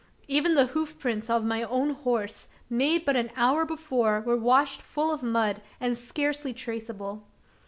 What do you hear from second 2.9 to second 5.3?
but an hour before were washed full of